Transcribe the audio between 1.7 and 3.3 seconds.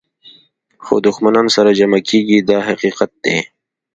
جمع کېږي دا حقیقت